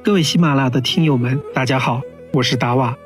[0.00, 2.00] 各位喜马拉雅的听友们，大家好，
[2.32, 2.96] 我是达瓦。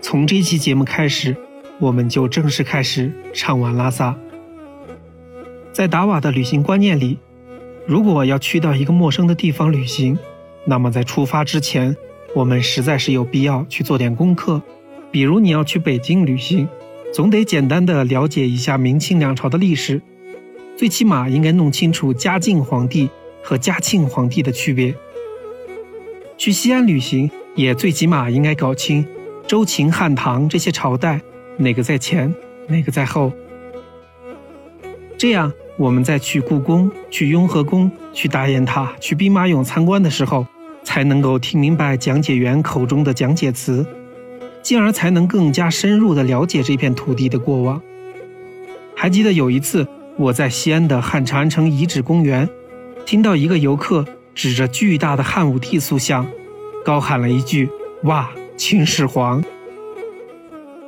[0.00, 1.36] 从这期节目开始，
[1.78, 4.16] 我们就正式开始畅玩拉萨。
[5.72, 7.18] 在达瓦的旅行观念里，
[7.86, 10.18] 如果要去到一个陌生的地方旅行，
[10.64, 11.94] 那么在出发之前，
[12.34, 14.62] 我们实在是有必要去做点功课。
[15.10, 16.66] 比如你要去北京旅行，
[17.12, 20.00] 总得简单的了解一下明清两朝的历史，
[20.76, 23.10] 最起码应该弄清楚嘉靖皇帝
[23.42, 24.94] 和嘉庆皇帝的区别。
[26.40, 29.06] 去西安旅行，也最起码应该搞清
[29.46, 31.20] 周、秦、汉、唐这些朝代
[31.58, 32.34] 哪个在前，
[32.66, 33.30] 哪个在后。
[35.18, 40.46] 这样，我们在去故宫、去雍和宫、去大雁塔、去兵马俑参观的时候，
[40.82, 43.84] 才能够听明白讲解员口中的讲解词，
[44.62, 47.82] 进而才能更加深入地了解这片土地的过往。
[48.96, 49.86] 还记得有一次，
[50.16, 52.48] 我在西安的汉长安城遗址公园，
[53.04, 54.06] 听到一个游客。
[54.34, 56.26] 指着巨大的汉武帝塑像，
[56.84, 57.68] 高喊了一句
[58.04, 59.42] ：“哇，秦始皇！”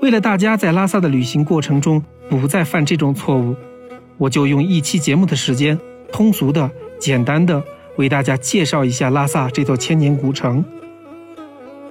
[0.01, 3.55] 为了大家在拉萨的旅行过程中不再犯这种错误，
[4.19, 5.79] 我就用一期节目的时间，
[6.11, 7.63] 通俗的、简单的
[7.97, 10.65] 为大家介绍一下拉萨这座千年古城。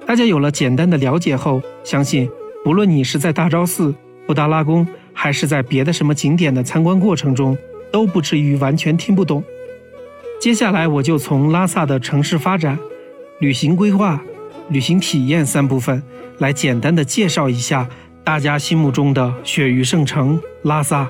[0.04, 2.28] 大家有了简单的了解后，相信
[2.64, 3.94] 不论你是在大昭寺、
[4.26, 7.56] 布达拉宫，还是在别的什么景点的参观过程中，
[7.90, 9.42] 都不至于完全听不懂。
[10.42, 12.76] 接下来我就从拉萨的城市发展、
[13.38, 14.20] 旅行规划、
[14.68, 16.02] 旅行体验三部分
[16.40, 17.88] 来简单的介绍一下
[18.24, 21.08] 大家心目中的雪域圣城拉萨。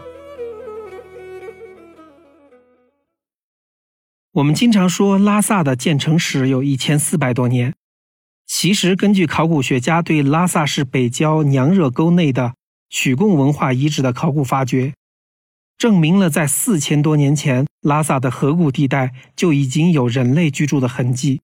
[4.33, 7.75] 我们经常说拉萨的建成史有一千四百多年，
[8.47, 12.53] 其实根据考古学家对拉萨市北郊娘惹沟内的
[12.91, 14.93] 曲贡文化遗址的考古发掘。
[15.79, 21.43] 证明了，在四千多年前，拉萨的河谷地带就已经有人类居住的痕迹。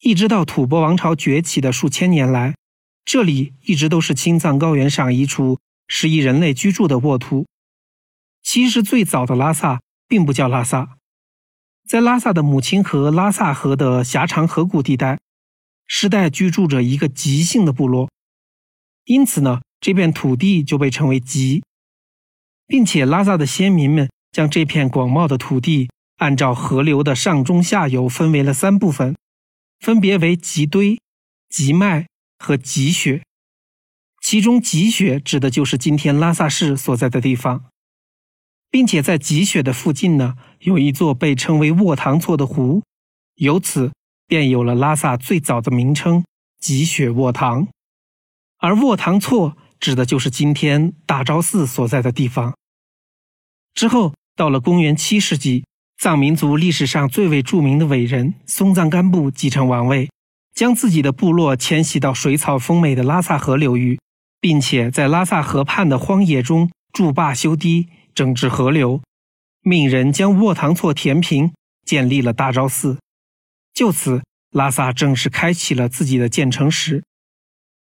[0.00, 2.54] 一直到吐蕃王朝崛起的数千年来，
[3.04, 7.46] 这里一直都是青藏高原上一处适宜人类居住的沃土。
[8.42, 10.98] 其实，最早的拉萨并不叫拉萨，
[11.86, 15.20] 在拉萨的母亲河拉萨河的狭长河谷地带，
[15.86, 18.10] 世代居住着一个吉姓的部落，
[19.04, 21.62] 因此呢，这片土地就被称为吉。
[22.66, 29.14] 并且，拉萨的先民们将这片广袤的土地按照河流的上中下游分为了三部分，
[29.78, 30.98] 分别为吉堆、
[31.48, 32.06] 吉脉
[32.38, 33.22] 和吉穴。
[34.22, 37.66] 其中，吉穴指的就是今天拉萨市所在的地方，
[38.70, 42.82] 并且在吉穴的附近呢，有一座被称为卧塘措的湖，
[43.34, 43.92] 由此
[44.26, 46.24] 便有了拉萨最早的名称——
[46.58, 47.66] 吉穴卧塘。
[48.58, 52.54] 而卧塘措指的就是今天大昭寺所在的地方。
[53.74, 55.64] 之后，到了公元七世纪，
[55.98, 60.10] 藏民族历史上最为著名的伟人松赞干布继承王位，
[60.52, 64.00] 将自己的部落迁徙到水草丰美的拉萨河流域，
[64.40, 67.86] 并且在拉萨河畔的荒野中筑坝修堤，
[68.16, 69.00] 整治河流，
[69.60, 71.52] 命人将卧塘错填平，
[71.86, 72.98] 建立了大昭寺。
[73.72, 77.04] 就此，拉萨正式开启了自己的建成史，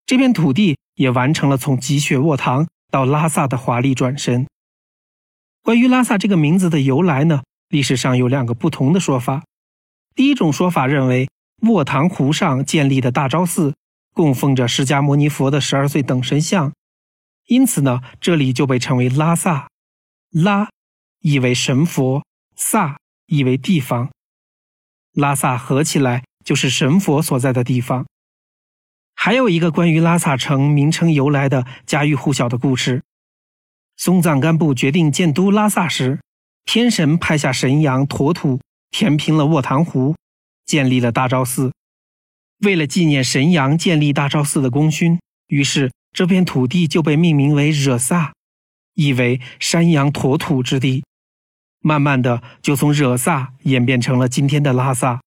[0.07, 4.47] 这片土地也完成了从积雪卧塘到拉萨的华丽转身。
[5.61, 9.43] 关于拉萨这个名字的由来呢，历史上有两个不同的说法。
[10.15, 11.29] 第一种说法认为，
[11.61, 13.75] 卧塘湖上建立的大昭寺
[14.13, 16.73] 供奉着释迦牟尼佛的十二岁等身像，
[17.47, 19.67] 因此呢，这里就被称为拉萨。
[20.31, 20.69] 拉
[21.21, 22.23] 意为神佛，
[22.55, 24.11] 萨意为地方，
[25.13, 28.05] 拉萨合起来就是神佛所在的地方。
[29.13, 33.01] 还有一个关于拉萨城名称由来的家喻户晓的故事。
[33.99, 36.21] 松赞干布决定建都拉萨时，
[36.63, 38.61] 天神派下神羊驮土
[38.91, 40.15] 填平了卧塘湖，
[40.65, 41.73] 建立了大昭寺。
[42.59, 48.31] 为了纪念神羊建立大昭寺的功勋，于是这片土地就被命名为惹萨，
[48.93, 51.03] 意为山羊驮土之地。
[51.81, 55.19] 慢慢的，就从惹萨演变成了今天的拉萨。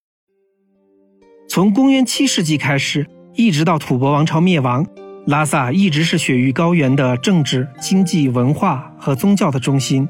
[1.47, 4.87] 从公元七世纪开始，一直到吐蕃王朝灭亡。
[5.27, 10.09] 拉萨一直是雪域高原的政治、经济、文化和宗教的中心，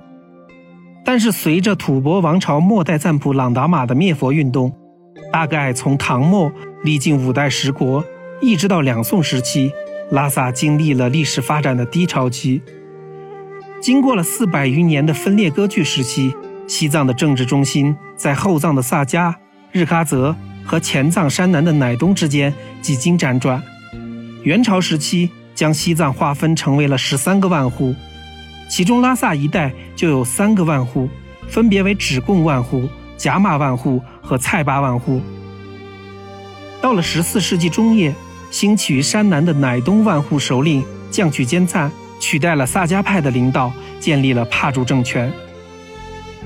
[1.04, 4.74] 但是随着吐蕃王朝末代赞普朗达玛的灭佛运动，
[5.30, 6.50] 大概从唐末
[6.82, 8.02] 历经五代十国，
[8.40, 9.70] 一直到两宋时期，
[10.10, 12.62] 拉萨经历了历史发展的低潮期。
[13.82, 16.34] 经过了四百余年的分裂割据时期，
[16.66, 19.34] 西藏的政治中心在后藏的萨迦、
[19.72, 23.62] 日喀则和前藏山南的乃东之间几经辗转。
[24.42, 27.94] 元朝时期，将西藏划分成为了十三个万户，
[28.68, 31.08] 其中拉萨一带就有三个万户，
[31.48, 32.88] 分别为止贡万户、
[33.22, 35.20] 噶玛万户和蔡巴万户。
[36.80, 38.12] 到了十四世纪中叶，
[38.50, 45.32] 兴起于山南的乃东万户首领降曲坚赞取代了萨迦派的领导，建立了帕竹政权。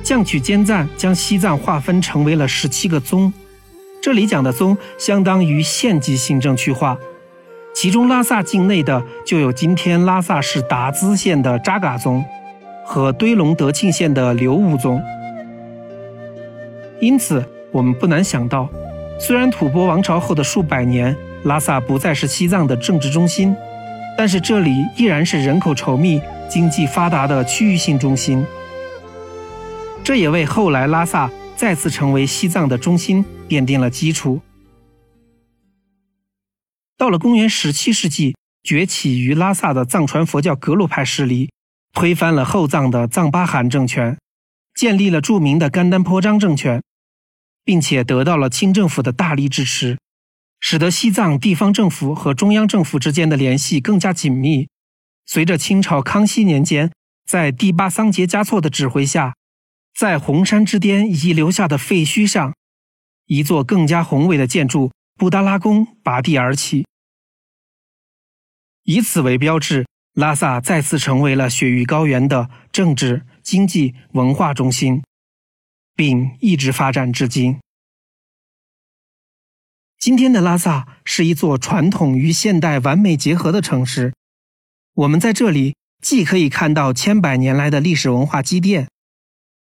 [0.02, 3.32] 降曲坚赞将西藏划分成为了十七个宗，
[4.02, 6.98] 这里讲的宗相当于县级行政区划，
[7.76, 12.24] 其中拉萨境内的就有今天拉萨市达孜县的扎嘎宗
[12.82, 14.98] 和堆龙德庆县的刘吾宗。
[17.00, 18.66] 因此，我们不难想到，
[19.20, 21.14] 虽然吐蕃王朝后的数百年，
[21.44, 23.54] 拉萨不再是西藏的政治中心，
[24.16, 26.18] 但是这里依然是人口稠密、
[26.48, 28.42] 经济发达的区域性中心。
[30.02, 34.40] 这也为后来拉萨再次成为西藏的中心奠定了基础。
[36.96, 41.50] 到了公元十七世纪，崛起于拉萨的藏传佛教格鲁派势力
[41.92, 44.18] 推翻了后藏的藏巴汗政权，
[44.74, 46.82] 建立了著名的甘丹颇章政权，
[47.64, 49.98] 并且得到了清政府的大力支持，
[50.58, 54.68] 使得西藏地方政府和中央政府之间的联系更加紧密。
[55.26, 56.90] 随着清朝康熙年间，
[57.26, 59.34] 在第八桑杰嘉措的指挥下。
[59.98, 62.54] 在红山之巅遗留下的废墟上，
[63.24, 66.86] 一座更加宏伟的建筑——布达拉宫拔地而起。
[68.84, 75.02] 以此为标志，拉萨再次成为了雪域高原的政治、经济、文化中心，
[75.94, 77.58] 并一直发展至今。
[79.98, 84.12] 今天的拉萨是一座传统与现代完美结合的城市。
[84.94, 88.86] 我们在这里既可以看到千百年来的历史文化积淀。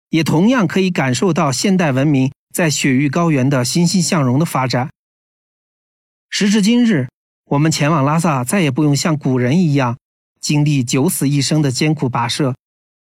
[0.08, 4.90] 也同样可以感受到现代文明在雪域高原的欣欣向荣的发展。
[6.30, 7.08] 时至今日，
[7.50, 9.98] 我们前往拉萨再也不用像古人一样
[10.40, 12.54] 经历九死一生的艰苦跋涉。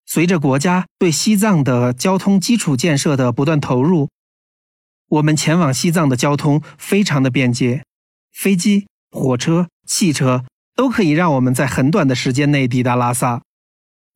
[0.07, 4.09] 随着国家对西藏的交通基础建设的不断投入，
[5.09, 7.85] 我们前往西藏的交通非常的便捷，
[8.33, 10.45] 飞机、火车、汽车
[10.75, 13.43] 都可以让我们在很短的时间内抵达拉萨。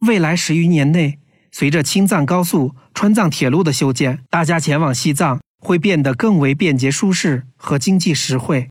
[0.01, 1.19] 未来十余年内。
[1.53, 8.69] 随着青藏高速、川藏铁路的修建，大家前往西藏会变得更为便捷、舒适和经济实惠。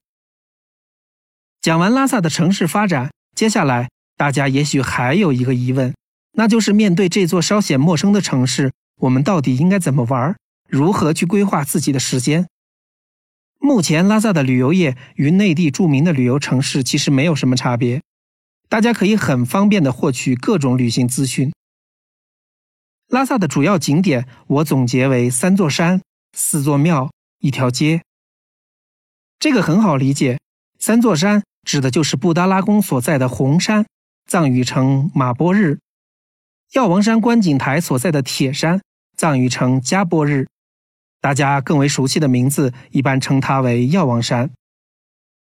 [1.64, 5.96] 讲完拉萨的城市发展，接下来大家也许还有一个疑问，
[6.34, 10.36] 那就是面对这座稍显陌生的城市，我们到底应该怎么玩？
[10.68, 12.50] 如何去规划自己的时间？
[13.60, 18.02] 目前，拉萨的旅游业与内地著名的旅游城市其实没有什么差别，
[18.68, 21.54] 大家可以很方便的获取各种旅行资讯。
[23.08, 26.02] 拉萨的主要景点，我总结为三座山、
[26.34, 27.10] 四座庙、
[27.40, 28.02] 一条街。
[29.40, 30.38] 这个很好理解，
[30.78, 33.86] 三座山指的就是布达拉宫所在的红山，
[34.30, 35.78] 藏语称马波日；
[36.74, 38.82] 药王山观景台所在的铁山，
[39.18, 40.48] 藏语称加波日。
[41.22, 44.52] 大家更为熟悉的名字，一般称它为药王山。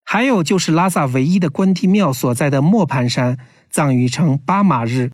[0.06, 3.38] 还有就是拉萨唯一的关帝庙所在的磨盘山，
[3.70, 5.12] 藏语称巴马日。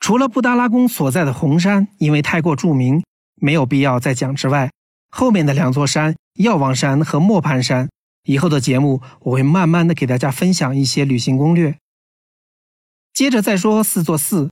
[0.00, 4.70] 除了布达拉宫所在的红山，因为太过著名，没有必要再讲之外，
[5.10, 7.90] 后面的两座山药王山和磨盘山，
[8.26, 11.78] 以后的节目我会慢慢的给大家分享一些旅行攻略。
[13.12, 14.50] 接着再说四座寺，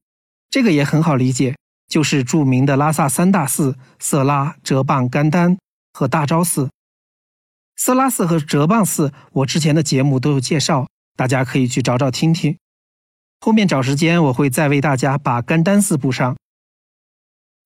[0.49, 1.57] 这个也很好理解，
[1.87, 5.59] 就是著名的拉萨三大寺：色拉、哲蚌、甘丹
[5.93, 6.71] 和大昭寺。
[7.77, 12.57] 色拉寺和哲蚌寺，我之前的节目都有介绍，大家可以去找找听听。
[13.41, 16.37] 后面找时间，我会再为大家把甘丹寺补上。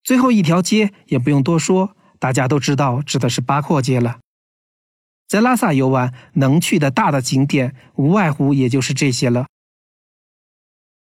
[0.02, 4.18] 最后一条街也不用多说，大家都知道，指的是八廓街了。
[5.28, 9.46] 在拉萨游玩，能去的大的景点，无外乎也就是这些了。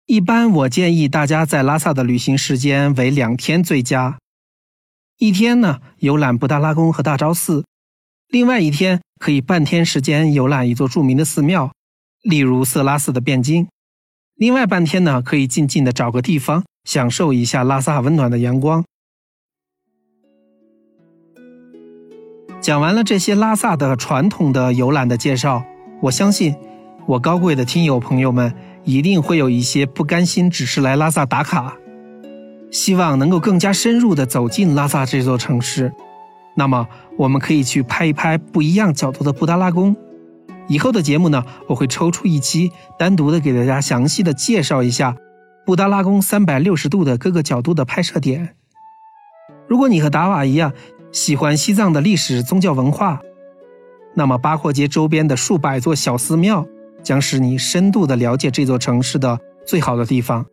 [0.05, 4.19] 一般我建议大家在拉萨的旅行时间为两天最佳。
[5.17, 7.63] 一天呢，游览布达拉宫和大昭寺；
[8.27, 11.71] 另外一天，可以半天时间游览一座著名的寺庙，
[12.21, 13.67] 例如色拉寺的汴京。
[14.35, 18.83] 另外半天呢，可以静静的找个地方，享受一下拉萨温暖的阳光。
[22.63, 25.65] 讲完了这些拉萨的传统的游览的介绍，
[26.01, 26.55] 我相信
[27.05, 28.53] 我高贵的听友朋友们
[28.85, 31.75] 一定会有一些不甘心只是来拉萨打卡，
[32.71, 35.91] 希望能够更加深入的走进拉萨这座城市。
[36.55, 39.93] 那么，我们可以去拍一拍不一样角度的布达拉宫。
[40.69, 45.17] 以后的节目呢，我会抽出一期，单独的给大家详细的介绍一下
[45.65, 48.55] 布达拉宫三百六十度的各个角度的拍摄点。
[49.67, 50.71] 如果你和达瓦一样
[51.13, 53.21] 喜欢西藏的历史宗教文化，
[54.15, 56.65] 那么八廓街周边的数百座小寺庙
[57.03, 60.43] 将是你深度的了解这座城市的最好的地方。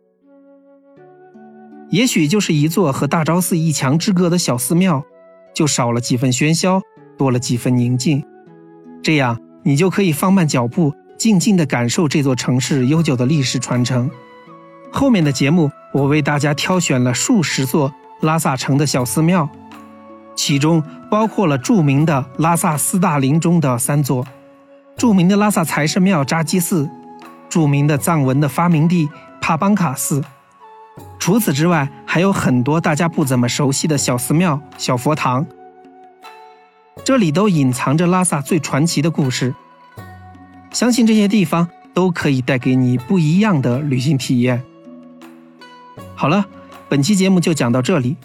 [1.89, 5.03] 也许就是一座和大昭寺一墙之隔的小寺庙，
[5.51, 6.79] 就少了几分喧嚣，
[7.17, 8.23] 多了几分宁静。
[9.01, 14.07] 这样你就可以放慢脚步，静静地感受这座城市悠久的历史传承。
[14.91, 17.91] 后面的节目，我为大家挑选了数十座
[18.21, 19.49] 拉萨城的小寺庙，
[20.35, 24.25] 其中包括了著名的拉萨四大林中的三座，
[24.97, 26.89] 著名的拉萨财神庙扎基寺，
[27.49, 29.09] 著名的藏文的发明地
[29.39, 30.23] 帕邦卡寺。
[31.19, 35.45] 除此之外，还有很多大家不怎么熟悉的小寺庙、小佛堂，
[37.03, 39.53] 这里都隐藏着拉萨最传奇的故事。
[40.71, 44.63] 相信这些地方都可以带给你不一样的旅行体验。
[46.15, 46.45] 好了，
[46.89, 48.17] 本期节目就讲到这里。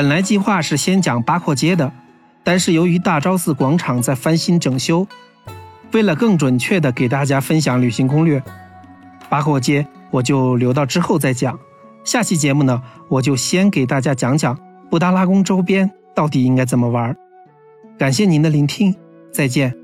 [0.00, 1.92] 本来计划是先讲八廓街的，
[2.42, 5.06] 但是由于大昭寺广场在翻新整修，
[5.92, 8.42] 为了更准确的给大家分享旅行攻略，
[9.28, 11.58] 八廓街我就留到之后再讲。
[12.02, 12.80] 下期节目呢，
[13.10, 17.14] 我就先给大家讲讲布达拉宫周边到底应该怎么玩。
[17.98, 18.96] 感谢您的聆听，
[19.30, 19.79] 再见。